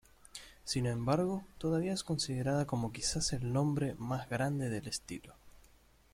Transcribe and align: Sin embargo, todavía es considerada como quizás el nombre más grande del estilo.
Sin 0.65 0.87
embargo, 0.87 1.43
todavía 1.59 1.93
es 1.93 2.03
considerada 2.03 2.65
como 2.65 2.91
quizás 2.91 3.33
el 3.33 3.53
nombre 3.53 3.93
más 3.99 4.27
grande 4.27 4.67
del 4.67 4.87
estilo. 4.87 5.35